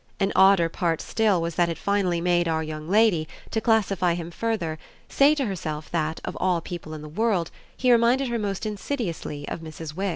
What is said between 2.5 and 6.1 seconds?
young lady, to classify him further, say to herself